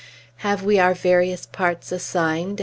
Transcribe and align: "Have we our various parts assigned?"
"Have 0.37 0.63
we 0.63 0.79
our 0.79 0.95
various 0.95 1.45
parts 1.45 1.91
assigned?" 1.91 2.59